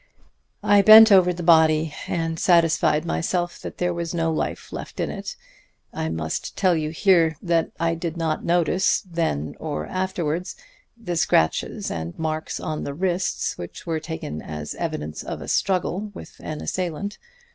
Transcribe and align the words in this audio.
"I 0.63 0.81
bent 0.81 1.11
over 1.11 1.31
the 1.31 1.43
body 1.43 1.93
and 2.07 2.39
satisfied 2.39 3.05
myself 3.05 3.59
that 3.59 3.77
there 3.77 3.93
was 3.93 4.15
no 4.15 4.31
life 4.33 4.73
left 4.73 4.99
in 4.99 5.11
it. 5.11 5.35
I 5.93 6.09
must 6.09 6.57
tell 6.57 6.75
you 6.75 6.89
here 6.89 7.37
that 7.43 7.69
I 7.79 7.93
did 7.93 8.17
not 8.17 8.43
notice, 8.43 9.01
then 9.01 9.53
or 9.59 9.85
afterwards, 9.85 10.55
the 10.97 11.15
scratches 11.15 11.91
and 11.91 12.17
marks 12.17 12.59
on 12.59 12.83
the 12.83 12.95
wrists 12.95 13.59
which 13.59 13.85
were 13.85 13.99
taken 13.99 14.41
as 14.41 14.73
evidence 14.73 15.21
of 15.21 15.39
a 15.39 15.47
struggle 15.47 16.09
with 16.15 16.33
an 16.43 16.61
assailant. 16.63 17.19